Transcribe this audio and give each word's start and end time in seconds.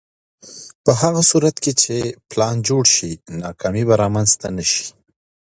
په 0.83 0.91
هغه 1.01 1.21
صورت 1.29 1.55
کې 1.63 1.71
چې 1.81 1.95
پلان 2.31 2.55
جوړ 2.67 2.83
شي، 2.95 3.11
ناکامي 3.43 3.83
به 3.87 3.95
رامنځته 4.03 4.47
نه 4.57 4.63
شي. 4.71 4.85